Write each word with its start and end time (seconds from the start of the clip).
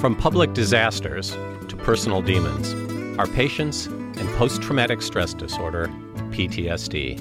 From 0.00 0.14
public 0.14 0.52
disasters 0.52 1.32
to 1.32 1.76
personal 1.76 2.22
demons, 2.22 2.72
our 3.18 3.26
patients 3.26 3.86
and 3.86 4.28
post 4.36 4.62
traumatic 4.62 5.02
stress 5.02 5.34
disorder, 5.34 5.88
PTSD. 6.30 7.18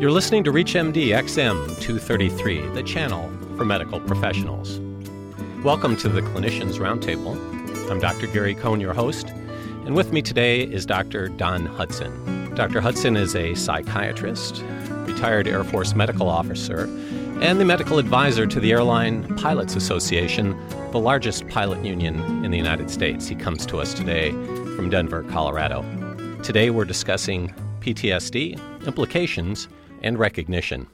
You're 0.00 0.10
listening 0.10 0.42
to 0.44 0.50
ReachMD 0.50 1.08
XM 1.08 1.78
233, 1.78 2.68
the 2.68 2.82
channel 2.82 3.30
for 3.58 3.66
medical 3.66 4.00
professionals. 4.00 4.80
Welcome 5.62 5.94
to 5.98 6.08
the 6.08 6.22
Clinicians 6.22 6.78
Roundtable. 6.78 7.36
I'm 7.90 8.00
Dr. 8.00 8.28
Gary 8.28 8.54
Cohn, 8.54 8.80
your 8.80 8.94
host, 8.94 9.28
and 9.84 9.94
with 9.94 10.10
me 10.10 10.22
today 10.22 10.62
is 10.62 10.86
Dr. 10.86 11.28
Don 11.28 11.66
Hudson. 11.66 12.54
Dr. 12.54 12.80
Hudson 12.80 13.14
is 13.14 13.36
a 13.36 13.54
psychiatrist, 13.54 14.64
retired 15.04 15.46
Air 15.46 15.64
Force 15.64 15.94
medical 15.94 16.30
officer, 16.30 16.86
and 17.40 17.58
the 17.58 17.64
medical 17.64 17.98
advisor 17.98 18.46
to 18.46 18.60
the 18.60 18.70
Airline 18.70 19.34
Pilots 19.36 19.74
Association, 19.74 20.54
the 20.90 20.98
largest 20.98 21.48
pilot 21.48 21.82
union 21.82 22.44
in 22.44 22.50
the 22.50 22.58
United 22.58 22.90
States. 22.90 23.26
He 23.26 23.34
comes 23.34 23.64
to 23.66 23.78
us 23.78 23.94
today 23.94 24.30
from 24.76 24.90
Denver, 24.90 25.22
Colorado. 25.24 25.82
Today 26.42 26.68
we're 26.68 26.84
discussing 26.84 27.54
PTSD, 27.80 28.60
implications, 28.86 29.68
and 30.02 30.18
recognition. 30.18 30.86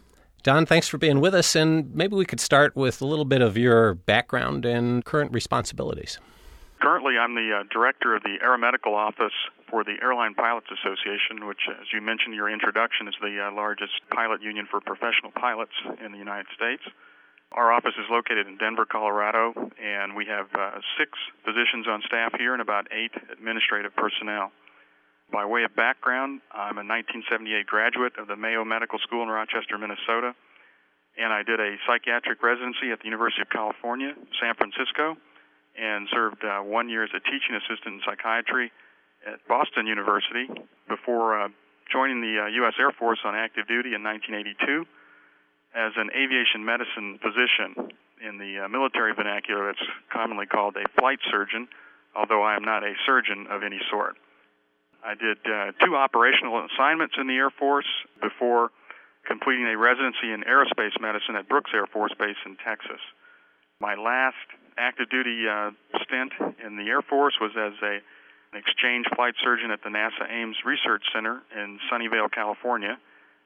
Don, 0.45 0.67
thanks 0.67 0.87
for 0.87 0.99
being 0.99 1.21
with 1.21 1.35
us, 1.35 1.57
and 1.57 1.93
maybe 1.93 2.15
we 2.15 2.25
could 2.25 2.39
start 2.39 2.77
with 2.77 3.03
a 3.03 3.07
little 3.07 3.25
bit 3.25 3.43
of 3.43 3.59
your 3.59 3.95
background 3.95 4.65
and 4.65 5.05
current 5.05 5.33
responsibilities. 5.33 6.21
Currently, 6.81 7.15
I'm 7.19 7.35
the 7.35 7.59
uh, 7.61 7.65
director 7.73 8.15
of 8.15 8.23
the 8.23 8.37
Aeromedical 8.45 8.93
Office 8.93 9.33
for 9.71 9.85
the 9.85 9.97
Airline 10.03 10.35
Pilots 10.35 10.67
Association, 10.71 11.47
which, 11.47 11.67
as 11.69 11.87
you 11.93 12.01
mentioned 12.01 12.35
in 12.35 12.39
your 12.39 12.51
introduction, 12.51 13.09
is 13.09 13.15
the 13.21 13.49
uh, 13.49 13.55
largest 13.55 13.93
pilot 14.15 14.43
union 14.43 14.67
for 14.71 14.81
professional 14.81 15.33
pilots 15.35 15.75
in 16.05 16.13
the 16.13 16.19
United 16.19 16.47
States. 16.55 16.83
Our 17.53 17.73
office 17.73 17.95
is 17.99 18.07
located 18.11 18.47
in 18.47 18.59
Denver, 18.59 18.87
Colorado, 18.87 19.55
and 19.79 20.17
we 20.17 20.27
have 20.27 20.47
uh, 20.55 20.83
six 20.99 21.15
physicians 21.45 21.87
on 21.87 22.03
staff 22.07 22.35
here 22.39 22.53
and 22.53 22.61
about 22.61 22.87
eight 22.91 23.15
administrative 23.33 23.95
personnel. 23.95 24.51
By 25.33 25.45
way 25.45 25.65
of 25.65 25.75
background, 25.75 26.41
I'm 26.53 26.79
a 26.79 26.87
1978 26.87 27.67
graduate 27.67 28.15
of 28.19 28.27
the 28.27 28.37
Mayo 28.37 28.65
Medical 28.65 28.99
School 28.99 29.23
in 29.23 29.29
Rochester, 29.29 29.79
Minnesota, 29.79 30.35
and 31.19 31.33
I 31.33 31.43
did 31.43 31.59
a 31.59 31.77
psychiatric 31.87 32.43
residency 32.43 32.93
at 32.93 33.01
the 33.01 33.07
University 33.07 33.43
of 33.43 33.51
California, 33.51 34.15
San 34.39 34.55
Francisco, 34.55 35.17
and 35.79 36.07
served 36.13 36.45
uh, 36.45 36.61
one 36.61 36.89
year 36.89 37.05
as 37.05 37.11
a 37.15 37.21
teaching 37.21 37.55
assistant 37.57 37.99
in 37.99 38.01
psychiatry 38.05 38.71
at 39.25 39.41
Boston 39.49 39.87
University 39.87 40.49
before 40.89 41.41
uh, 41.41 41.49
joining 41.91 42.21
the 42.21 42.45
uh, 42.45 42.47
U.S. 42.63 42.75
Air 42.79 42.93
Force 42.93 43.19
on 43.25 43.35
active 43.35 43.67
duty 43.67 43.95
in 43.95 44.03
1982 44.03 44.85
as 45.75 45.93
an 45.97 46.11
aviation 46.11 46.65
medicine 46.65 47.19
physician. 47.23 47.93
In 48.25 48.39
the 48.39 48.65
uh, 48.65 48.69
military 48.69 49.13
vernacular, 49.15 49.71
it's 49.71 49.83
commonly 50.11 50.47
called 50.47 50.75
a 50.77 50.89
flight 50.99 51.19
surgeon, 51.31 51.69
although 52.17 52.43
I 52.43 52.57
am 52.57 52.65
not 52.65 52.83
a 52.83 52.95
surgeon 53.05 53.47
of 53.51 53.63
any 53.63 53.79
sort. 53.91 54.17
I 55.05 55.15
did 55.15 55.39
uh, 55.45 55.73
two 55.85 55.95
operational 55.95 56.67
assignments 56.67 57.15
in 57.21 57.29
the 57.29 57.37
Air 57.37 57.51
Force 57.51 57.87
before 58.21 58.71
completing 59.29 59.67
a 59.67 59.77
residency 59.77 60.33
in 60.33 60.43
aerospace 60.43 60.99
medicine 61.01 61.37
at 61.37 61.49
Brooks 61.49 61.71
Air 61.75 61.87
Force 61.87 62.13
Base 62.19 62.41
in 62.47 62.57
Texas. 62.65 63.03
My 63.81 63.95
last 63.95 64.49
active 64.79 65.11
duty 65.11 65.45
uh, 65.47 65.71
stint 66.03 66.33
in 66.65 66.77
the 66.77 66.89
Air 66.89 67.03
Force 67.03 67.35
was 67.41 67.53
as 67.53 67.75
a, 67.83 67.99
an 68.57 68.63
exchange 68.63 69.07
flight 69.15 69.35
surgeon 69.43 69.71
at 69.71 69.83
the 69.83 69.91
NASA 69.91 70.31
Ames 70.31 70.57
Research 70.65 71.05
Center 71.15 71.43
in 71.55 71.79
Sunnyvale, 71.93 72.31
California, 72.33 72.99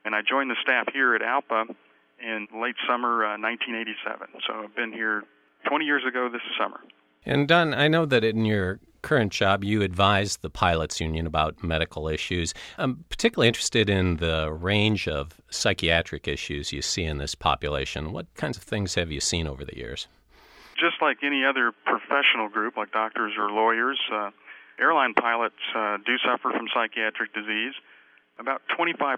and 0.05 0.15
I 0.15 0.21
joined 0.27 0.49
the 0.49 0.55
staff 0.61 0.87
here 0.93 1.15
at 1.15 1.21
ALPA 1.21 1.75
in 2.19 2.47
late 2.61 2.75
summer 2.87 3.25
uh, 3.25 3.37
1987. 3.37 4.27
So 4.47 4.63
I've 4.63 4.75
been 4.75 4.93
here 4.93 5.23
20 5.67 5.85
years 5.85 6.03
ago 6.07 6.29
this 6.31 6.41
summer. 6.59 6.79
And 7.25 7.47
Don, 7.47 7.73
I 7.73 7.87
know 7.87 8.05
that 8.05 8.23
in 8.23 8.45
your 8.45 8.79
current 9.03 9.31
job, 9.31 9.63
you 9.63 9.81
advise 9.81 10.37
the 10.37 10.49
pilots 10.49 10.99
union 10.99 11.27
about 11.27 11.63
medical 11.63 12.07
issues. 12.07 12.53
I'm 12.77 13.03
particularly 13.09 13.47
interested 13.47 13.89
in 13.89 14.17
the 14.17 14.51
range 14.51 15.07
of 15.07 15.39
psychiatric 15.49 16.27
issues 16.27 16.71
you 16.71 16.81
see 16.81 17.03
in 17.03 17.17
this 17.17 17.35
population. 17.35 18.11
What 18.11 18.33
kinds 18.35 18.57
of 18.57 18.63
things 18.63 18.95
have 18.95 19.11
you 19.11 19.19
seen 19.19 19.45
over 19.45 19.65
the 19.65 19.77
years? 19.77 20.07
Just 20.79 20.95
like 20.99 21.17
any 21.21 21.43
other 21.45 21.71
professional 21.85 22.49
group, 22.49 22.75
like 22.77 22.91
doctors 22.91 23.33
or 23.37 23.51
lawyers, 23.51 23.99
uh, 24.11 24.31
airline 24.81 25.13
pilots 25.13 25.61
uh, 25.75 25.97
do 26.05 26.17
suffer 26.25 26.49
from 26.51 26.67
psychiatric 26.73 27.33
disease. 27.33 27.73
About 28.39 28.61
25% 28.77 29.17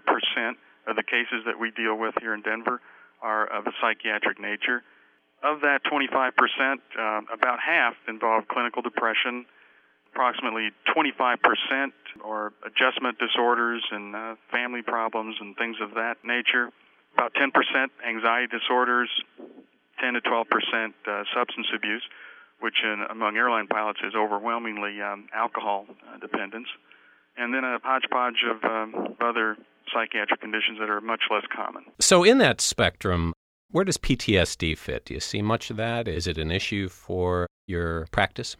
of 0.86 0.96
the 0.96 1.02
cases 1.02 1.42
that 1.46 1.58
we 1.58 1.70
deal 1.70 1.96
with 1.96 2.14
here 2.20 2.34
in 2.34 2.42
Denver 2.42 2.80
are 3.22 3.46
of 3.46 3.66
a 3.66 3.72
psychiatric 3.80 4.38
nature. 4.38 4.82
Of 5.42 5.60
that 5.62 5.80
25%, 5.84 6.32
uh, 6.32 7.20
about 7.32 7.58
half 7.60 7.94
involve 8.08 8.48
clinical 8.48 8.82
depression. 8.82 9.46
Approximately 10.12 10.70
25% 10.94 11.92
are 12.24 12.52
adjustment 12.64 13.18
disorders 13.18 13.82
and 13.90 14.14
uh, 14.14 14.34
family 14.52 14.82
problems 14.82 15.36
and 15.40 15.56
things 15.56 15.76
of 15.82 15.94
that 15.94 16.16
nature. 16.22 16.70
About 17.14 17.34
10% 17.34 17.50
anxiety 18.06 18.46
disorders, 18.46 19.10
10 20.00 20.14
to 20.14 20.20
12% 20.20 20.44
uh, 20.44 21.24
substance 21.34 21.66
abuse, 21.74 22.02
which 22.64 22.80
in, 22.82 23.04
among 23.10 23.36
airline 23.36 23.66
pilots 23.66 24.00
is 24.02 24.14
overwhelmingly 24.16 24.96
um, 25.02 25.28
alcohol 25.34 25.84
uh, 25.86 26.16
dependence. 26.18 26.68
And 27.36 27.52
then 27.52 27.62
a 27.62 27.76
hodgepodge 27.84 28.40
of 28.48 28.64
um, 28.64 29.16
other 29.20 29.58
psychiatric 29.92 30.40
conditions 30.40 30.78
that 30.80 30.88
are 30.88 31.02
much 31.02 31.24
less 31.30 31.44
common. 31.54 31.84
So, 32.00 32.24
in 32.24 32.38
that 32.38 32.62
spectrum, 32.62 33.34
where 33.70 33.84
does 33.84 33.98
PTSD 33.98 34.78
fit? 34.78 35.04
Do 35.04 35.12
you 35.12 35.20
see 35.20 35.42
much 35.42 35.68
of 35.68 35.76
that? 35.76 36.08
Is 36.08 36.26
it 36.26 36.38
an 36.38 36.50
issue 36.50 36.88
for 36.88 37.46
your 37.66 38.06
practice? 38.12 38.56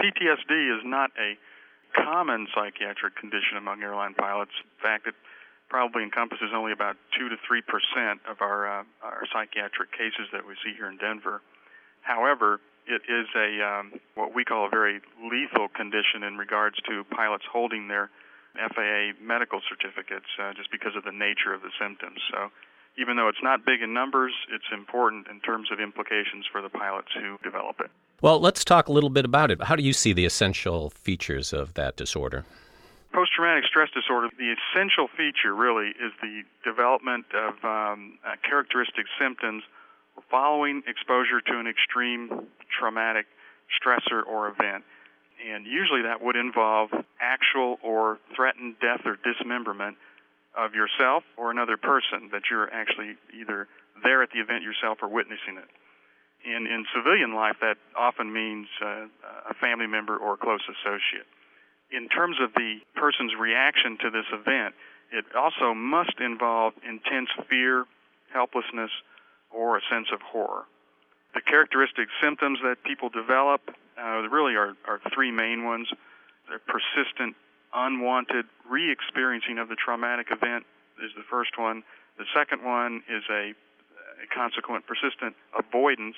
PTSD 0.00 0.74
is 0.74 0.82
not 0.84 1.10
a 1.14 1.38
common 1.94 2.48
psychiatric 2.52 3.14
condition 3.14 3.56
among 3.56 3.80
airline 3.84 4.14
pilots. 4.14 4.50
In 4.58 4.82
fact, 4.82 5.06
it 5.06 5.14
probably 5.70 6.02
encompasses 6.02 6.50
only 6.52 6.72
about 6.72 6.96
2 7.16 7.28
to 7.28 7.36
3 7.46 7.62
percent 7.62 8.18
of 8.28 8.40
our, 8.40 8.66
uh, 8.66 8.82
our 9.04 9.22
psychiatric 9.32 9.92
cases 9.92 10.26
that 10.32 10.44
we 10.44 10.54
see 10.64 10.74
here 10.76 10.90
in 10.90 10.96
Denver. 10.96 11.42
However, 12.04 12.60
it 12.86 13.02
is 13.08 13.26
a 13.34 13.64
um, 13.64 13.92
what 14.14 14.34
we 14.34 14.44
call 14.44 14.66
a 14.66 14.68
very 14.68 15.00
lethal 15.24 15.68
condition 15.68 16.22
in 16.22 16.36
regards 16.36 16.76
to 16.88 17.02
pilots 17.10 17.44
holding 17.50 17.88
their 17.88 18.10
FAA 18.54 19.16
medical 19.20 19.60
certificates 19.68 20.28
uh, 20.38 20.52
just 20.54 20.70
because 20.70 20.94
of 20.96 21.04
the 21.04 21.12
nature 21.12 21.52
of 21.52 21.62
the 21.62 21.72
symptoms. 21.80 22.20
So, 22.30 22.52
even 22.96 23.16
though 23.16 23.28
it's 23.28 23.42
not 23.42 23.64
big 23.64 23.82
in 23.82 23.92
numbers, 23.92 24.32
it's 24.52 24.70
important 24.72 25.26
in 25.28 25.40
terms 25.40 25.72
of 25.72 25.80
implications 25.80 26.46
for 26.52 26.62
the 26.62 26.68
pilots 26.68 27.08
who 27.14 27.38
develop 27.42 27.80
it. 27.80 27.90
Well, 28.20 28.38
let's 28.38 28.64
talk 28.64 28.86
a 28.88 28.92
little 28.92 29.10
bit 29.10 29.24
about 29.24 29.50
it. 29.50 29.62
How 29.62 29.74
do 29.74 29.82
you 29.82 29.92
see 29.92 30.12
the 30.12 30.24
essential 30.24 30.90
features 30.90 31.52
of 31.52 31.74
that 31.74 31.96
disorder? 31.96 32.44
Post 33.12 33.32
traumatic 33.34 33.64
stress 33.64 33.88
disorder, 33.90 34.28
the 34.38 34.54
essential 34.54 35.08
feature 35.16 35.54
really 35.54 35.88
is 35.88 36.12
the 36.20 36.42
development 36.64 37.26
of 37.34 37.54
um, 37.64 38.18
uh, 38.24 38.36
characteristic 38.48 39.06
symptoms 39.18 39.64
following 40.30 40.82
exposure 40.86 41.40
to 41.40 41.58
an 41.58 41.66
extreme 41.66 42.46
traumatic 42.78 43.26
stressor 43.80 44.24
or 44.26 44.48
event 44.48 44.84
and 45.44 45.66
usually 45.66 46.02
that 46.02 46.22
would 46.22 46.36
involve 46.36 46.90
actual 47.20 47.78
or 47.82 48.18
threatened 48.34 48.76
death 48.80 49.02
or 49.04 49.18
dismemberment 49.20 49.96
of 50.56 50.74
yourself 50.74 51.24
or 51.36 51.50
another 51.50 51.76
person 51.76 52.30
that 52.32 52.42
you're 52.50 52.72
actually 52.72 53.16
either 53.34 53.68
there 54.02 54.22
at 54.22 54.30
the 54.32 54.40
event 54.40 54.62
yourself 54.62 54.98
or 55.02 55.08
witnessing 55.08 55.58
it. 55.58 55.68
In, 56.44 56.66
in 56.66 56.84
civilian 56.94 57.34
life, 57.34 57.56
that 57.60 57.76
often 57.96 58.32
means 58.32 58.68
uh, 58.80 59.06
a 59.48 59.54
family 59.60 59.86
member 59.86 60.16
or 60.16 60.34
a 60.34 60.36
close 60.36 60.60
associate. 60.68 61.26
In 61.90 62.08
terms 62.08 62.36
of 62.40 62.52
the 62.54 62.80
person's 62.94 63.32
reaction 63.38 63.96
to 64.02 64.10
this 64.10 64.28
event, 64.32 64.74
it 65.12 65.24
also 65.36 65.74
must 65.74 66.20
involve 66.20 66.74
intense 66.86 67.28
fear, 67.48 67.84
helplessness, 68.32 68.90
or 69.54 69.78
a 69.78 69.80
sense 69.90 70.08
of 70.12 70.20
horror. 70.20 70.64
The 71.34 71.40
characteristic 71.40 72.08
symptoms 72.22 72.58
that 72.62 72.82
people 72.84 73.08
develop 73.08 73.62
uh, 73.98 74.26
really 74.28 74.54
are, 74.54 74.74
are 74.86 75.00
three 75.14 75.30
main 75.30 75.64
ones. 75.64 75.88
The 76.50 76.58
persistent, 76.66 77.36
unwanted 77.74 78.46
re 78.68 78.90
experiencing 78.90 79.58
of 79.58 79.68
the 79.68 79.76
traumatic 79.76 80.28
event 80.30 80.64
is 81.02 81.10
the 81.16 81.26
first 81.30 81.58
one. 81.58 81.82
The 82.18 82.26
second 82.34 82.62
one 82.62 83.02
is 83.08 83.22
a, 83.30 83.54
a 84.22 84.26
consequent, 84.34 84.86
persistent 84.86 85.34
avoidance 85.58 86.14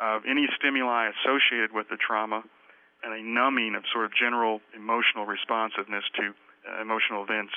of 0.00 0.22
any 0.24 0.46
stimuli 0.56 1.10
associated 1.20 1.72
with 1.72 1.88
the 1.90 1.96
trauma 1.96 2.42
and 3.02 3.12
a 3.12 3.22
numbing 3.22 3.74
of 3.74 3.84
sort 3.92 4.04
of 4.06 4.12
general 4.14 4.60
emotional 4.74 5.26
responsiveness 5.26 6.04
to 6.16 6.32
uh, 6.32 6.80
emotional 6.80 7.22
events 7.22 7.52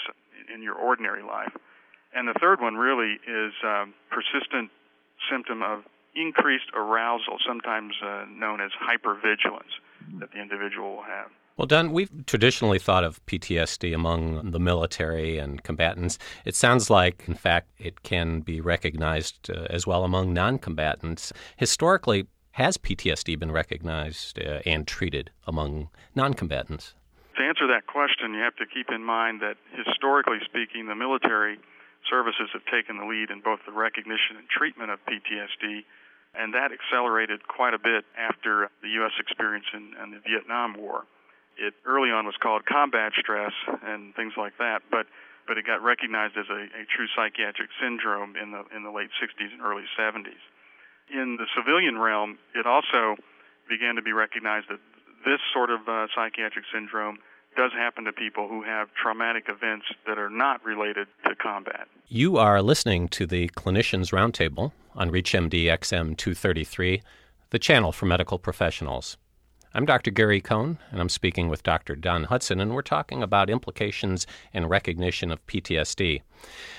in 0.54 0.62
your 0.62 0.76
ordinary 0.76 1.24
life. 1.24 1.54
And 2.14 2.28
the 2.28 2.36
third 2.40 2.60
one 2.60 2.76
really 2.76 3.16
is 3.24 3.54
um, 3.64 3.94
persistent 4.12 4.70
symptom 5.30 5.62
of 5.64 5.84
increased 6.16 6.72
arousal, 6.76 7.38
sometimes 7.46 7.94
uh, 8.04 8.26
known 8.30 8.60
as 8.62 8.72
hypervigilance, 8.72 9.72
that 10.20 10.32
the 10.32 10.42
individual 10.42 10.96
will 10.98 11.04
have. 11.04 11.30
Well, 11.58 11.68
Don, 11.68 11.92
we've 11.92 12.10
traditionally 12.26 12.80
thought 12.80 13.04
of 13.04 13.24
PTSD 13.26 13.94
among 13.94 14.52
the 14.52 14.60
military 14.60 15.38
and 15.38 15.62
combatants. 15.64 16.18
It 16.46 16.56
sounds 16.56 16.90
like, 16.90 17.24
in 17.28 17.36
fact, 17.36 17.70
it 17.78 18.04
can 18.04 18.40
be 18.40 18.62
recognized 18.62 19.50
uh, 19.50 19.68
as 19.70 19.86
well 19.86 20.04
among 20.04 20.34
non 20.34 20.58
combatants. 20.58 21.32
Historically, 21.58 22.28
has 22.52 22.78
PTSD 22.78 23.38
been 23.38 23.52
recognized 23.52 24.40
uh, 24.40 24.60
and 24.66 24.88
treated 24.88 25.30
among 25.46 25.90
non 26.16 26.34
combatants? 26.34 26.96
To 27.38 27.44
answer 27.44 27.68
that 27.68 27.88
question, 27.88 28.34
you 28.34 28.42
have 28.42 28.56
to 28.56 28.66
keep 28.66 28.88
in 28.90 29.04
mind 29.04 29.42
that 29.42 29.56
historically 29.76 30.40
speaking, 30.44 30.88
the 30.88 30.96
military 30.96 31.60
services 32.10 32.50
have 32.54 32.66
taken 32.66 32.98
the 32.98 33.06
lead 33.06 33.30
in 33.30 33.42
both 33.42 33.60
the 33.66 33.72
recognition 33.72 34.38
and 34.38 34.48
treatment 34.50 34.92
of 34.92 35.00
PTSD, 35.06 35.86
and 36.34 36.54
that 36.54 36.72
accelerated 36.72 37.48
quite 37.48 37.74
a 37.74 37.80
bit 37.80 38.06
after 38.18 38.70
the 38.82 38.90
U.S. 39.04 39.12
experience 39.20 39.66
in, 39.74 39.94
in 40.02 40.12
the 40.12 40.22
Vietnam 40.24 40.78
War. 40.78 41.04
It 41.58 41.74
early 41.86 42.10
on 42.10 42.26
was 42.26 42.36
called 42.42 42.66
combat 42.66 43.12
stress 43.20 43.54
and 43.84 44.16
things 44.16 44.34
like 44.38 44.58
that, 44.58 44.82
but 44.90 45.06
but 45.48 45.58
it 45.58 45.66
got 45.66 45.82
recognized 45.84 46.38
as 46.38 46.46
a, 46.50 46.70
a 46.70 46.86
true 46.88 47.10
psychiatric 47.18 47.70
syndrome 47.82 48.36
in 48.38 48.52
the 48.52 48.64
in 48.76 48.84
the 48.84 48.92
late 48.92 49.10
60s 49.20 49.52
and 49.52 49.62
early 49.62 49.84
70s. 50.00 50.40
In 51.12 51.36
the 51.36 51.46
civilian 51.58 51.98
realm, 51.98 52.40
it 52.56 52.66
also 52.66 53.20
began 53.68 53.96
to 53.96 54.02
be 54.02 54.14
recognized 54.14 54.68
that 54.70 54.80
this 55.26 55.42
sort 55.54 55.70
of 55.70 55.82
uh, 55.88 56.08
psychiatric 56.16 56.66
syndrome 56.74 57.18
does 57.56 57.72
happen 57.74 58.06
to 58.06 58.14
people 58.14 58.48
who 58.48 58.64
have 58.64 58.90
traumatic 58.94 59.46
events 59.48 59.86
that 60.08 60.18
are 60.18 60.30
not 60.30 60.64
related 60.64 61.08
to 61.26 61.36
combat. 61.36 61.88
You 62.08 62.38
are 62.38 62.62
listening 62.62 63.08
to 63.10 63.26
the 63.26 63.50
Clinicians 63.50 64.12
Roundtable 64.12 64.72
on 64.96 65.12
ReachMD 65.12 65.66
XM 65.66 66.18
233, 66.18 67.02
the 67.50 67.60
channel 67.60 67.92
for 67.92 68.06
medical 68.06 68.40
professionals. 68.40 69.18
I'm 69.74 69.86
Dr. 69.86 70.12
Gary 70.12 70.42
Cohn, 70.42 70.78
and 70.92 71.00
I'm 71.00 71.08
speaking 71.08 71.48
with 71.48 71.64
Dr. 71.64 71.96
Don 71.96 72.26
Hudson, 72.26 72.60
and 72.60 72.74
we're 72.74 72.82
talking 72.82 73.24
about 73.24 73.50
implications 73.50 74.28
and 74.54 74.70
recognition 74.70 75.32
of 75.32 75.46
PTSD. 75.48 76.22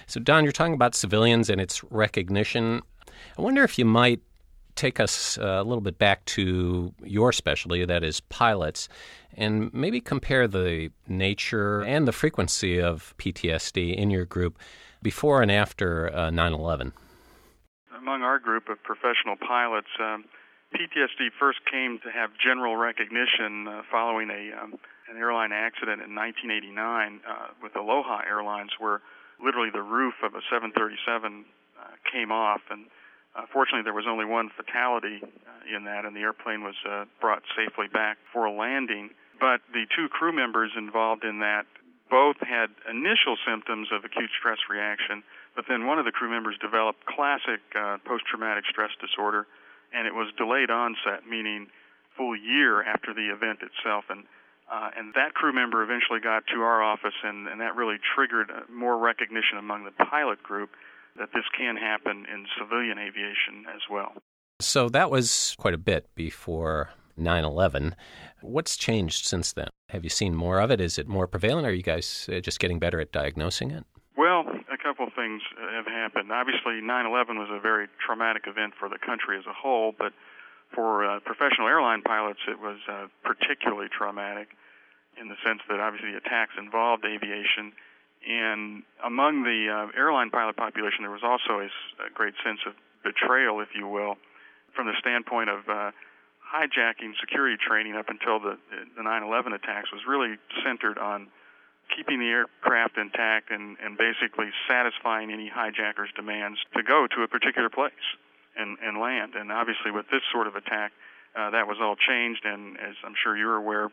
So, 0.06 0.20
Don, 0.20 0.44
you're 0.44 0.52
talking 0.52 0.74
about 0.74 0.94
civilians 0.94 1.48
and 1.48 1.58
its 1.58 1.82
recognition. 1.84 2.82
I 3.38 3.40
wonder 3.40 3.64
if 3.64 3.78
you 3.78 3.86
might 3.86 4.20
take 4.74 5.00
us 5.00 5.38
uh, 5.38 5.44
a 5.44 5.64
little 5.64 5.80
bit 5.80 5.98
back 5.98 6.24
to 6.24 6.92
your 7.02 7.32
specialty, 7.32 7.84
that 7.84 8.02
is 8.02 8.20
pilots, 8.20 8.88
and 9.36 9.72
maybe 9.72 10.00
compare 10.00 10.48
the 10.48 10.90
nature 11.08 11.82
and 11.82 12.06
the 12.06 12.12
frequency 12.12 12.80
of 12.80 13.14
PTSD 13.19 13.94
in 13.94 14.10
your 14.10 14.24
group 14.24 14.58
before 15.02 15.42
and 15.42 15.50
after 15.50 16.14
uh, 16.14 16.30
9 16.30 16.52
11. 16.52 16.92
Among 17.96 18.22
our 18.22 18.38
group 18.38 18.69
of 18.69 18.82
professional 18.82 19.36
pilots, 19.36 19.88
um, 20.00 20.24
PTSD 20.74 21.28
first 21.38 21.58
came 21.70 21.98
to 22.02 22.10
have 22.10 22.30
general 22.42 22.76
recognition 22.76 23.69
uh, 23.69 23.82
following 23.90 24.30
a 24.30 24.62
um, 24.62 24.74
an 25.10 25.19
airline 25.19 25.52
accident 25.52 26.00
in 26.00 26.14
1989 26.16 27.20
uh, 27.28 27.52
with 27.62 27.76
Aloha 27.76 28.22
Airlines, 28.26 28.70
where 28.78 29.02
literally 29.44 29.69
the 29.69 29.82
roof 29.82 30.14
of 30.24 30.32
a 30.34 30.40
737 30.48 31.44
uh, 31.76 31.84
came 32.10 32.32
off, 32.32 32.62
and 32.70 32.86
uh, 33.34 33.46
fortunately 33.52 33.82
there 33.82 33.96
was 33.96 34.06
only 34.08 34.25
one 34.25 34.50
fatality 34.56 35.20
uh, 35.23 35.76
in 35.76 35.84
that, 35.84 36.05
and 36.05 36.14
the 36.14 36.20
airplane 36.20 36.62
was 36.62 36.76
uh, 36.88 37.05
brought 37.20 37.43
safely 37.56 37.88
back 37.88 38.19
for 38.32 38.44
a 38.44 38.52
landing. 38.52 39.11
But 39.40 39.61
the 39.73 39.87
two 39.96 40.08
crew 40.08 40.32
members 40.32 40.70
involved 40.76 41.25
in 41.25 41.40
that 41.40 41.67
both 42.11 42.37
had 42.40 42.69
initial 42.90 43.37
symptoms 43.46 43.88
of 43.90 44.05
acute 44.05 44.31
stress 44.38 44.58
reaction, 44.69 45.25
but 45.56 45.64
then 45.69 45.87
one 45.87 45.99
of 45.99 46.05
the 46.05 46.12
crew 46.12 46.29
members 46.29 46.56
developed 46.61 47.05
classic 47.06 47.61
uh, 47.75 47.96
post-traumatic 48.05 48.64
stress 48.69 48.90
disorder 49.00 49.46
and 49.93 50.06
it 50.06 50.14
was 50.14 50.32
delayed 50.37 50.70
onset, 50.70 51.29
meaning 51.29 51.69
full 52.17 52.37
year 52.37 52.82
after 52.82 53.14
the 53.14 53.29
event 53.32 53.61
itself. 53.62 54.05
And 54.08 54.25
uh, 54.73 54.88
and 54.96 55.12
that 55.12 55.34
crew 55.34 55.52
member 55.52 55.82
eventually 55.82 56.20
got 56.20 56.46
to 56.46 56.62
our 56.62 56.82
office, 56.82 57.12
and, 57.25 57.46
and 57.46 57.61
that 57.61 57.76
really 57.76 58.00
triggered 58.14 58.49
more 58.73 58.96
recognition 58.96 59.58
among 59.58 59.84
the 59.84 59.90
pilot 59.90 60.43
group 60.43 60.70
that 61.19 61.31
this 61.35 61.44
can 61.56 61.76
happen 61.76 62.26
in 62.32 62.47
civilian 62.59 62.99
aviation 62.99 63.64
as 63.75 63.82
well. 63.91 64.12
So 64.61 64.88
that 64.91 65.11
was 65.11 65.56
quite 65.59 65.75
a 65.75 65.79
bit 65.79 66.09
before 66.14 66.91
9 67.17 67.44
11. 67.44 67.94
What's 68.41 68.76
changed 68.76 69.26
since 69.26 69.53
then? 69.53 69.69
Have 69.91 70.05
you 70.05 70.11
seen 70.11 70.35
more 70.35 70.61
of 70.61 70.70
it? 70.70 70.81
Is 70.81 70.99
it 70.99 71.09
more 71.09 71.26
prevalent? 71.26 71.67
Are 71.67 71.75
you 71.75 71.82
guys 71.82 72.29
uh, 72.32 72.41
just 72.41 72.61
getting 72.61 72.79
better 72.79 73.00
at 73.00 73.12
diagnosing 73.12 73.70
it? 73.70 73.85
Well, 74.17 74.44
a 74.73 74.76
couple 74.76 75.06
of 75.06 75.12
things 75.14 75.43
have 75.59 75.87
happened. 75.87 76.31
Obviously, 76.32 76.81
9/11 76.81 77.38
was 77.38 77.49
a 77.50 77.61
very 77.61 77.88
traumatic 78.05 78.44
event 78.47 78.75
for 78.79 78.88
the 78.88 78.99
country 78.99 79.38
as 79.38 79.47
a 79.47 79.53
whole, 79.53 79.93
but 79.97 80.12
for 80.75 81.05
uh, 81.05 81.20
professional 81.20 81.69
airline 81.69 82.03
pilots, 82.03 82.41
it 82.49 82.58
was 82.61 82.79
uh, 82.88 83.06
particularly 83.23 83.88
traumatic 83.88 84.49
in 85.20 85.29
the 85.29 85.37
sense 85.44 85.61
that 85.69 85.81
obviously 85.81 86.12
the 86.12 86.19
attacks 86.19 86.53
involved 86.58 87.05
aviation, 87.05 87.73
and 88.28 88.82
among 89.04 89.42
the 89.42 89.69
uh, 89.69 89.98
airline 89.98 90.30
pilot 90.30 90.56
population, 90.56 91.02
there 91.02 91.10
was 91.10 91.24
also 91.24 91.60
a, 91.60 91.66
a, 92.06 92.10
great 92.14 92.34
sense 92.44 92.60
of 92.66 92.74
betrayal, 93.02 93.60
if 93.60 93.69
you 93.74 93.88
will, 93.88 94.16
from 94.74 94.86
the 94.86 94.94
standpoint 95.00 95.50
of 95.50 95.69
uh, 95.69 95.90
hijacking 96.54 97.19
security 97.20 97.56
training 97.56 97.94
up 97.94 98.08
until 98.08 98.38
the 98.38 98.58
the 98.96 99.02
9/11 99.02 99.54
attacks 99.54 99.90
was 99.92 100.02
really 100.06 100.36
centered 100.64 100.98
on 100.98 101.28
keeping 101.96 102.20
the 102.20 102.28
aircraft 102.28 102.96
intact 102.96 103.50
and, 103.50 103.76
and 103.82 103.98
basically 103.98 104.46
satisfying 104.69 105.30
any 105.30 105.50
hijacker's 105.50 106.10
demands 106.16 106.58
to 106.76 106.82
go 106.82 107.06
to 107.06 107.22
a 107.22 107.28
particular 107.28 107.69
place 107.69 107.92
and, 108.56 108.78
and 108.82 108.98
land. 108.98 109.34
And 109.34 109.52
obviously, 109.52 109.90
with 109.90 110.06
this 110.10 110.22
sort 110.32 110.46
of 110.46 110.56
attack, 110.56 110.92
uh, 111.36 111.50
that 111.50 111.66
was 111.66 111.78
all 111.80 111.96
changed. 111.96 112.44
And 112.44 112.78
as 112.78 112.94
I'm 113.04 113.14
sure 113.22 113.36
you're 113.36 113.56
aware, 113.56 113.88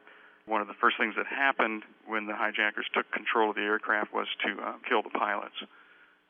one 0.50 0.62
of 0.62 0.68
the 0.68 0.74
first 0.82 0.98
things 0.98 1.14
that 1.16 1.28
happened 1.30 1.84
when 2.10 2.26
the 2.26 2.34
hijackers 2.34 2.90
took 2.94 3.06
control 3.14 3.52
of 3.52 3.56
the 3.56 3.62
aircraft 3.62 4.12
was 4.12 4.26
to 4.42 4.58
uh, 4.58 4.74
kill 4.90 5.06
the 5.06 5.14
pilots. 5.14 5.54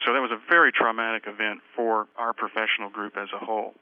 So 0.06 0.12
that 0.13 0.19
was 0.19 0.31
a 0.31 0.39
very 0.51 0.71
traumatic 0.71 1.24
event 1.25 1.63
for 1.75 2.07
our 2.18 2.33
professional 2.33 2.89
group 2.92 3.16
as 3.16 3.30
a 3.33 3.39
whole. 3.39 3.74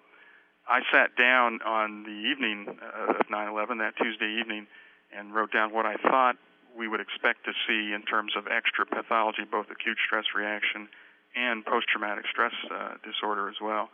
I 0.70 0.82
sat 0.94 1.16
down 1.18 1.62
on 1.66 2.04
the 2.04 2.30
evening 2.30 2.68
uh, 2.70 3.18
of 3.18 3.30
9 3.30 3.48
11, 3.48 3.78
that 3.80 3.98
Tuesday 3.98 4.38
evening, 4.40 4.68
and 5.16 5.34
wrote 5.34 5.52
down 5.52 5.74
what 5.74 5.86
I 5.86 5.96
thought 5.96 6.36
we 6.78 6.88
would 6.88 7.00
expect 7.00 7.46
to 7.46 7.54
see 7.66 7.94
in 7.94 8.04
terms 8.04 8.34
of 8.38 8.46
extra 8.46 8.86
pathology, 8.86 9.44
both 9.50 9.66
acute 9.72 9.98
stress 10.06 10.26
reaction 10.36 10.88
and 11.36 11.66
post 11.66 11.88
traumatic 11.90 12.26
stress 12.30 12.54
uh, 12.70 13.02
disorder 13.02 13.50
as 13.50 13.58
well. 13.62 13.90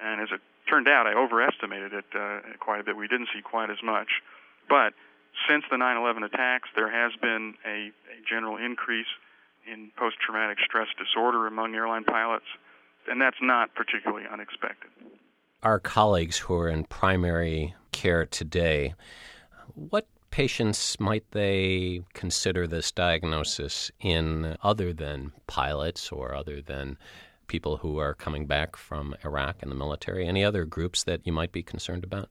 And 0.00 0.20
as 0.20 0.28
it 0.32 0.40
turned 0.68 0.88
out, 0.88 1.06
I 1.06 1.14
overestimated 1.14 1.92
it 1.92 2.04
uh, 2.12 2.40
quite 2.60 2.80
a 2.80 2.84
bit. 2.84 2.96
We 2.96 3.08
didn't 3.08 3.28
see 3.32 3.40
quite 3.40 3.70
as 3.70 3.80
much. 3.82 4.20
But 4.68 4.92
since 5.48 5.64
the 5.70 5.76
9 5.76 5.96
11 5.96 6.22
attacks, 6.22 6.68
there 6.74 6.90
has 6.90 7.12
been 7.20 7.54
a, 7.64 7.90
a 8.12 8.18
general 8.28 8.56
increase 8.56 9.06
in 9.70 9.90
post 9.96 10.16
traumatic 10.24 10.58
stress 10.64 10.88
disorder 10.98 11.46
among 11.46 11.74
airline 11.74 12.04
pilots, 12.04 12.46
and 13.08 13.20
that's 13.20 13.36
not 13.42 13.74
particularly 13.74 14.24
unexpected. 14.30 14.90
Our 15.62 15.80
colleagues 15.80 16.38
who 16.38 16.54
are 16.54 16.68
in 16.68 16.84
primary 16.84 17.74
care 17.92 18.26
today, 18.26 18.94
what 19.74 20.06
patients 20.30 21.00
might 21.00 21.30
they 21.32 22.02
consider 22.12 22.66
this 22.66 22.92
diagnosis 22.92 23.90
in 24.00 24.56
other 24.62 24.92
than 24.92 25.32
pilots 25.46 26.12
or 26.12 26.34
other 26.34 26.60
than 26.60 26.98
people 27.46 27.78
who 27.78 27.98
are 27.98 28.14
coming 28.14 28.46
back 28.46 28.76
from 28.76 29.14
Iraq 29.24 29.56
and 29.62 29.70
the 29.70 29.76
military? 29.76 30.26
Any 30.26 30.44
other 30.44 30.64
groups 30.64 31.04
that 31.04 31.26
you 31.26 31.32
might 31.32 31.52
be 31.52 31.62
concerned 31.62 32.04
about? 32.04 32.28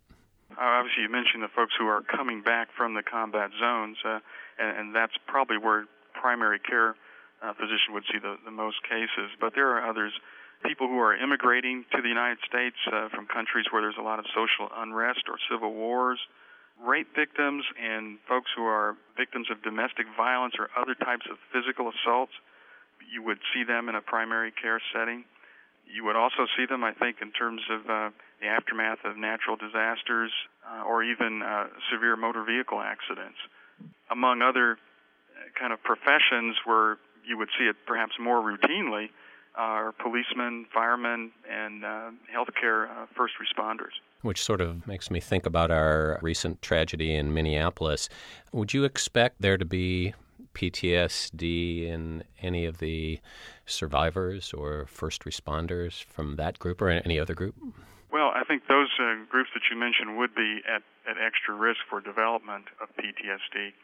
Uh, 0.57 0.79
obviously, 0.79 1.03
you 1.03 1.09
mentioned 1.09 1.43
the 1.43 1.51
folks 1.55 1.73
who 1.77 1.87
are 1.87 2.01
coming 2.01 2.41
back 2.41 2.69
from 2.75 2.93
the 2.93 3.03
combat 3.03 3.51
zones, 3.59 3.97
uh, 4.05 4.19
and, 4.57 4.77
and, 4.77 4.95
that's 4.95 5.13
probably 5.27 5.57
where 5.57 5.85
primary 6.13 6.59
care 6.59 6.95
uh, 7.43 7.53
physician 7.53 7.91
would 7.91 8.03
see 8.11 8.19
the, 8.19 8.37
the, 8.45 8.51
most 8.51 8.77
cases. 8.87 9.31
But 9.39 9.53
there 9.53 9.75
are 9.75 9.83
others, 9.89 10.13
people 10.63 10.87
who 10.87 10.99
are 10.99 11.15
immigrating 11.15 11.83
to 11.91 12.01
the 12.01 12.07
United 12.07 12.39
States 12.47 12.77
uh, 12.87 13.09
from 13.09 13.27
countries 13.27 13.65
where 13.71 13.81
there's 13.81 13.99
a 13.99 14.03
lot 14.05 14.19
of 14.19 14.25
social 14.31 14.71
unrest 14.71 15.27
or 15.27 15.35
civil 15.51 15.73
wars 15.73 16.19
rape 16.83 17.07
victims 17.15 17.63
and 17.79 18.17
folks 18.27 18.51
who 18.55 18.63
are 18.65 18.97
victims 19.17 19.47
of 19.51 19.61
domestic 19.63 20.05
violence 20.17 20.55
or 20.59 20.69
other 20.75 20.95
types 20.95 21.25
of 21.31 21.37
physical 21.53 21.91
assaults, 21.91 22.33
you 23.11 23.23
would 23.23 23.39
see 23.53 23.63
them 23.63 23.87
in 23.87 23.95
a 23.95 24.01
primary 24.01 24.51
care 24.51 24.81
setting. 24.93 25.23
You 25.85 26.03
would 26.05 26.15
also 26.15 26.47
see 26.57 26.65
them, 26.65 26.83
I 26.83 26.93
think, 26.93 27.17
in 27.21 27.31
terms 27.31 27.61
of 27.69 27.89
uh, 27.89 28.09
the 28.41 28.47
aftermath 28.47 28.99
of 29.05 29.17
natural 29.17 29.55
disasters 29.55 30.31
uh, 30.67 30.83
or 30.83 31.03
even 31.03 31.41
uh, 31.41 31.67
severe 31.91 32.15
motor 32.15 32.43
vehicle 32.43 32.81
accidents. 32.81 33.37
Among 34.09 34.41
other 34.41 34.73
uh, 34.73 35.59
kind 35.59 35.73
of 35.73 35.81
professions 35.83 36.57
where 36.65 36.97
you 37.25 37.37
would 37.37 37.49
see 37.57 37.65
it 37.65 37.75
perhaps 37.85 38.13
more 38.19 38.41
routinely 38.41 39.09
are 39.55 39.93
policemen, 39.93 40.65
firemen, 40.73 41.31
and 41.49 41.85
uh, 41.85 42.11
healthcare 42.33 42.89
uh, 42.89 43.05
first 43.15 43.35
responders 43.39 43.95
which 44.25 44.43
sort 44.43 44.59
of 44.59 44.85
makes 44.87 45.11
me 45.11 45.19
think 45.19 45.45
about 45.45 45.69
our 45.71 46.19
recent 46.21 46.61
tragedy 46.61 47.13
in 47.13 47.33
Minneapolis. 47.33 48.09
Would 48.51 48.73
you 48.73 48.83
expect 48.83 49.41
there 49.41 49.57
to 49.57 49.65
be 49.65 50.15
PTSD 50.55 51.83
in 51.87 52.23
any 52.41 52.65
of 52.65 52.79
the 52.79 53.19
survivors 53.65 54.53
or 54.53 54.85
first 54.87 55.25
responders 55.25 56.03
from 56.03 56.37
that 56.37 56.57
group 56.57 56.81
or 56.81 56.89
any 56.89 57.19
other 57.19 57.35
group? 57.35 57.55
Well, 58.11 58.31
I 58.33 58.43
think 58.47 58.63
those 58.67 58.89
uh, 58.97 59.27
groups 59.29 59.49
that 59.53 59.67
you 59.69 59.77
mentioned 59.77 60.17
would 60.17 60.33
be 60.33 60.61
at, 60.63 60.81
at 61.03 61.19
extra 61.19 61.53
risk 61.53 61.81
for 61.89 61.99
development 61.99 62.65
of 62.81 62.87
PTSD. 62.95 63.75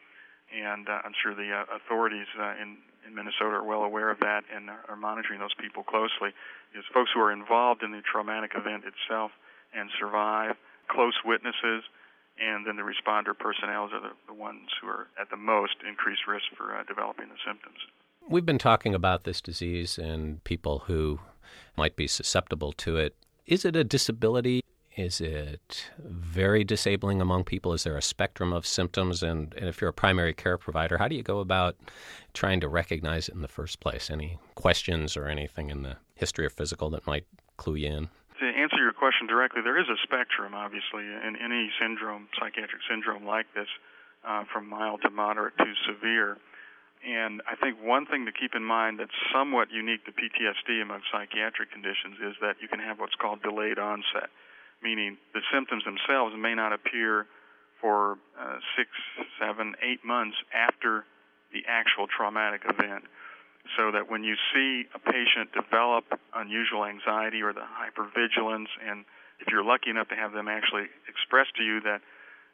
And 0.55 0.87
uh, 0.87 1.03
I'm 1.03 1.11
sure 1.21 1.35
the 1.35 1.51
uh, 1.51 1.75
authorities 1.75 2.27
uh, 2.39 2.55
in, 2.61 2.77
in 3.07 3.15
Minnesota 3.15 3.59
are 3.59 3.63
well 3.63 3.83
aware 3.83 4.09
of 4.09 4.19
that 4.19 4.43
and 4.53 4.69
are 4.69 4.95
monitoring 4.95 5.39
those 5.39 5.55
people 5.59 5.83
closely. 5.83 6.31
Is 6.71 6.83
folks 6.93 7.11
who 7.13 7.19
are 7.19 7.31
involved 7.31 7.83
in 7.83 7.91
the 7.91 8.01
traumatic 8.01 8.51
event 8.55 8.83
itself 8.87 9.31
and 9.75 9.89
survive 9.99 10.55
close 10.87 11.15
witnesses, 11.23 11.83
and 12.41 12.65
then 12.65 12.75
the 12.75 12.81
responder 12.81 13.37
personnel 13.37 13.83
are 13.93 14.01
the, 14.01 14.11
the 14.27 14.33
ones 14.33 14.69
who 14.81 14.87
are 14.87 15.07
at 15.19 15.29
the 15.29 15.37
most 15.37 15.75
increased 15.87 16.27
risk 16.27 16.45
for 16.57 16.75
uh, 16.75 16.83
developing 16.83 17.29
the 17.29 17.35
symptoms. 17.45 17.77
We've 18.27 18.45
been 18.45 18.57
talking 18.57 18.95
about 18.95 19.23
this 19.23 19.41
disease 19.41 19.97
and 19.97 20.43
people 20.43 20.79
who 20.79 21.19
might 21.77 21.95
be 21.95 22.07
susceptible 22.07 22.71
to 22.73 22.97
it. 22.97 23.15
Is 23.45 23.65
it 23.65 23.75
a 23.75 23.83
disability? 23.83 24.63
Is 24.97 25.21
it 25.21 25.89
very 25.99 26.63
disabling 26.63 27.21
among 27.21 27.45
people? 27.45 27.73
Is 27.73 27.83
there 27.83 27.97
a 27.97 28.01
spectrum 28.01 28.51
of 28.51 28.65
symptoms? 28.65 29.23
And, 29.23 29.53
and, 29.53 29.69
if 29.69 29.79
you're 29.79 29.89
a 29.89 29.93
primary 29.93 30.33
care 30.33 30.57
provider, 30.57 30.97
how 30.97 31.07
do 31.07 31.15
you 31.15 31.23
go 31.23 31.39
about 31.39 31.77
trying 32.33 32.59
to 32.59 32.67
recognize 32.67 33.29
it 33.29 33.35
in 33.35 33.41
the 33.41 33.47
first 33.47 33.79
place? 33.79 34.09
Any 34.09 34.37
questions 34.55 35.15
or 35.15 35.27
anything 35.27 35.69
in 35.69 35.83
the 35.83 35.97
history 36.15 36.45
or 36.45 36.49
physical 36.49 36.89
that 36.89 37.07
might 37.07 37.25
clue 37.55 37.75
you 37.75 37.87
in? 37.87 38.09
Question 39.01 39.25
directly, 39.25 39.65
there 39.65 39.81
is 39.81 39.89
a 39.89 39.97
spectrum, 40.05 40.53
obviously, 40.53 41.01
in 41.01 41.33
any 41.41 41.73
syndrome, 41.81 42.29
psychiatric 42.37 42.85
syndrome 42.85 43.25
like 43.25 43.49
this, 43.57 43.65
uh, 44.21 44.45
from 44.53 44.69
mild 44.69 45.01
to 45.01 45.09
moderate 45.09 45.57
to 45.57 45.73
severe. 45.89 46.37
And 47.01 47.41
I 47.49 47.57
think 47.57 47.81
one 47.81 48.05
thing 48.05 48.29
to 48.29 48.31
keep 48.31 48.53
in 48.53 48.61
mind 48.61 49.01
that's 49.01 49.17
somewhat 49.33 49.73
unique 49.73 50.05
to 50.05 50.13
PTSD 50.13 50.85
among 50.85 51.01
psychiatric 51.09 51.73
conditions 51.73 52.21
is 52.21 52.37
that 52.45 52.61
you 52.61 52.69
can 52.69 52.77
have 52.77 53.01
what's 53.01 53.17
called 53.17 53.41
delayed 53.41 53.81
onset 53.81 54.29
meaning 54.81 55.17
the 55.33 55.41
symptoms 55.53 55.83
themselves 55.85 56.35
may 56.37 56.53
not 56.53 56.73
appear 56.73 57.27
for 57.79 58.17
uh, 58.39 58.57
six, 58.77 58.89
seven, 59.39 59.73
eight 59.81 60.03
months 60.05 60.37
after 60.53 61.05
the 61.53 61.61
actual 61.67 62.05
traumatic 62.05 62.61
event. 62.65 63.05
So 63.77 63.91
that 63.91 64.09
when 64.09 64.23
you 64.23 64.35
see 64.53 64.85
a 64.93 64.99
patient 64.99 65.53
develop 65.53 66.05
unusual 66.35 66.85
anxiety 66.85 67.41
or 67.41 67.53
the 67.53 67.63
hypervigilance, 67.63 68.67
and 68.83 69.05
if 69.39 69.47
you're 69.49 69.63
lucky 69.63 69.89
enough 69.89 70.09
to 70.09 70.15
have 70.15 70.33
them 70.33 70.47
actually 70.47 70.89
express 71.07 71.47
to 71.57 71.63
you 71.63 71.79
that 71.81 72.01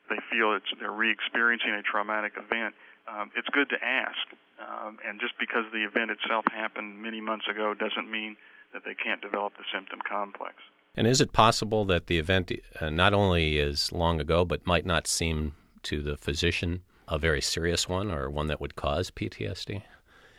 they 0.10 0.20
feel 0.32 0.54
it's 0.56 0.68
they're 0.80 0.92
re-experiencing 0.92 1.72
a 1.72 1.82
traumatic 1.82 2.34
event, 2.38 2.76
um, 3.08 3.32
it's 3.36 3.48
good 3.50 3.70
to 3.70 3.78
ask. 3.84 4.20
Um, 4.60 4.98
and 5.08 5.20
just 5.20 5.34
because 5.40 5.66
the 5.72 5.84
event 5.84 6.12
itself 6.12 6.46
happened 6.52 7.02
many 7.02 7.22
months 7.22 7.46
ago 7.48 7.74
doesn't 7.74 8.10
mean 8.10 8.36
that 8.74 8.84
they 8.86 8.96
can't 8.96 9.22
develop 9.22 9.54
the 9.58 9.64
symptom 9.74 10.00
complex. 10.08 10.56
And 10.96 11.06
is 11.06 11.22
it 11.22 11.32
possible 11.32 11.86
that 11.86 12.08
the 12.08 12.18
event 12.18 12.52
uh, 12.82 12.90
not 12.90 13.14
only 13.14 13.58
is 13.58 13.92
long 13.92 14.20
ago, 14.20 14.44
but 14.44 14.66
might 14.66 14.86
not 14.86 15.08
seem 15.08 15.54
to 15.84 16.02
the 16.02 16.18
physician 16.18 16.82
a 17.08 17.18
very 17.18 17.42
serious 17.42 17.88
one 17.88 18.12
or 18.12 18.30
one 18.30 18.48
that 18.48 18.60
would 18.60 18.76
cause 18.76 19.12
PTSD? 19.12 19.84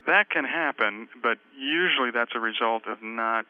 That 0.08 0.32
can 0.32 0.44
happen, 0.44 1.08
but 1.22 1.36
usually 1.52 2.10
that's 2.10 2.32
a 2.34 2.40
result 2.40 2.88
of 2.88 3.04
not 3.04 3.44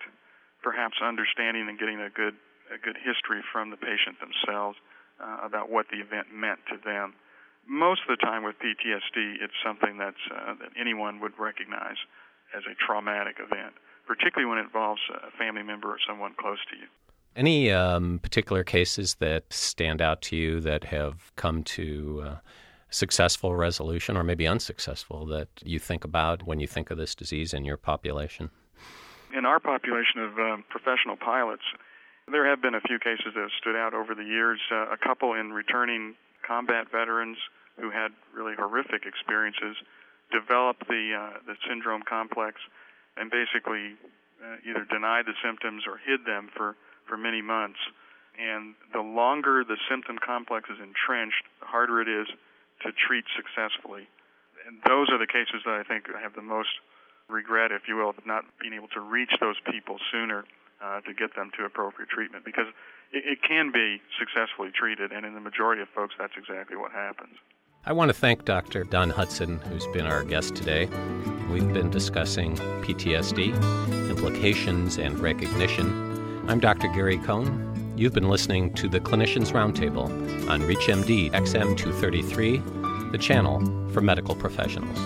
perhaps 0.63 0.99
understanding 0.99 1.71
and 1.71 1.79
getting 1.79 2.03
a 2.03 2.11
good 2.11 2.35
a 2.69 2.77
good 2.77 3.01
history 3.01 3.41
from 3.49 3.71
the 3.71 3.81
patient 3.81 4.21
themselves 4.21 4.77
uh, 5.17 5.41
about 5.41 5.71
what 5.73 5.87
the 5.89 6.05
event 6.05 6.29
meant 6.35 6.61
to 6.69 6.77
them. 6.85 7.15
Most 7.65 8.05
of 8.05 8.13
the 8.13 8.21
time 8.21 8.45
with 8.45 8.61
PTSD, 8.61 9.41
it's 9.41 9.57
something 9.65 9.97
that's 9.97 10.21
uh, 10.29 10.59
that 10.61 10.77
anyone 10.79 11.21
would 11.21 11.33
recognize 11.39 11.97
as 12.53 12.65
a 12.69 12.75
traumatic 12.77 13.41
event 13.41 13.73
particularly 14.09 14.49
when 14.49 14.59
it 14.59 14.63
involves 14.63 15.03
a 15.11 15.31
family 15.37 15.63
member 15.63 15.89
or 15.89 15.99
someone 16.09 16.35
close 16.41 16.59
to 16.71 16.77
you. 16.77 16.87
Any 17.37 17.71
um, 17.71 18.19
particular 18.21 18.65
cases 18.65 19.17
that 19.17 19.53
stand 19.53 20.03
out 20.03 20.23
to 20.23 20.37
you 20.37 20.61
that 20.61 20.85
have 20.85 21.31
come 21.37 21.63
to 21.65 22.25
uh, 22.27 22.37
successful 22.91 23.55
resolution 23.55 24.17
or 24.17 24.25
maybe 24.25 24.47
unsuccessful 24.47 25.27
that 25.27 25.49
you 25.63 25.79
think 25.79 26.05
about 26.05 26.47
when 26.47 26.61
you 26.61 26.67
think 26.67 26.91
of 26.91 26.99
this 26.99 27.15
disease 27.15 27.53
in 27.53 27.65
your 27.65 27.77
population? 27.77 28.51
In 29.37 29.45
our 29.45 29.61
population 29.61 30.21
of 30.21 30.39
um, 30.39 30.65
professional 30.71 31.17
pilots, 31.17 31.65
there 32.31 32.49
have 32.49 32.63
been 32.63 32.75
a 32.75 32.81
few 32.81 32.99
cases 32.99 33.35
that 33.35 33.41
have 33.41 33.57
stood 33.61 33.77
out 33.77 33.95
over 33.95 34.15
the 34.15 34.25
years. 34.25 34.61
Uh, 34.71 34.89
a 34.93 34.97
couple 34.97 35.35
in 35.35 35.53
returning 35.53 36.15
combat 36.47 36.91
veterans 36.91 37.37
who 37.77 37.91
had 37.91 38.13
really 38.35 38.55
horrific 38.57 39.05
experiences 39.05 39.77
developed 40.33 40.89
the 40.89 41.13
uh, 41.17 41.39
the 41.47 41.55
syndrome 41.69 42.03
complex 42.09 42.57
and 43.17 43.31
basically 43.31 43.97
uh, 44.41 44.57
either 44.65 44.87
denied 44.87 45.27
the 45.27 45.35
symptoms 45.43 45.83
or 45.87 45.99
hid 45.99 46.25
them 46.25 46.49
for, 46.55 46.77
for 47.09 47.17
many 47.17 47.43
months. 47.43 47.79
And 48.39 48.75
the 48.93 49.03
longer 49.03 49.65
the 49.67 49.77
symptom 49.91 50.17
complex 50.25 50.71
is 50.71 50.79
entrenched, 50.79 51.43
the 51.59 51.67
harder 51.67 52.01
it 52.01 52.09
is 52.09 52.29
to 52.83 52.93
treat 52.93 53.25
successfully. 53.35 54.09
And 54.67 54.79
those 54.87 55.09
are 55.11 55.19
the 55.19 55.27
cases 55.27 55.63
that 55.65 55.75
I 55.75 55.83
think 55.83 56.05
I 56.15 56.21
have 56.21 56.35
the 56.35 56.43
most 56.43 56.69
regret, 57.29 57.73
if 57.73 57.89
you 57.89 57.97
will, 57.97 58.11
of 58.11 58.27
not 58.27 58.45
being 58.61 58.73
able 58.73 58.89
to 58.89 59.01
reach 59.01 59.33
those 59.41 59.57
people 59.71 59.97
sooner 60.11 60.45
uh, 60.83 61.01
to 61.03 61.15
get 61.15 61.35
them 61.35 61.51
to 61.59 61.65
appropriate 61.65 62.09
treatment 62.09 62.45
because 62.45 62.67
it, 63.13 63.25
it 63.25 63.39
can 63.47 63.73
be 63.73 64.01
successfully 64.19 64.71
treated, 64.71 65.13
and 65.13 65.27
in 65.27 65.35
the 65.35 65.41
majority 65.41 65.83
of 65.83 65.89
folks, 65.89 66.15
that's 66.19 66.35
exactly 66.37 66.77
what 66.77 66.93
happens. 66.93 67.37
I 67.85 67.93
want 67.93 68.11
to 68.11 68.15
thank 68.15 68.45
Dr. 68.45 68.85
Don 68.85 69.11
Hudson, 69.11 69.59
who's 69.61 69.87
been 69.89 70.07
our 70.07 70.25
guest 70.25 70.55
today. 70.55 70.89
We've 71.51 71.73
been 71.73 71.91
discussing 71.91 72.57
PTSD, 72.57 73.55
implications, 74.11 74.99
and 74.99 75.19
recognition. 75.19 76.45
I'm 76.49 76.61
Dr. 76.61 76.89
Gary 76.89 77.19
Cohn. 77.19 77.68
You've 77.99 78.15
been 78.15 78.29
listening 78.29 78.73
to 78.75 78.89
the 78.89 79.01
Clinicians 79.01 79.51
Roundtable 79.51 80.05
on 80.49 80.61
ReachMD 80.61 81.33
XM233, 81.33 83.11
the 83.11 83.19
channel 83.19 83.59
for 83.91 84.01
medical 84.01 84.37
professionals. 84.37 84.97